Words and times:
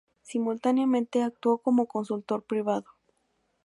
Simultáneamente 0.23 1.21
actuó 1.21 1.59
como 1.59 1.85
consultor 1.85 2.41
privado. 2.43 2.87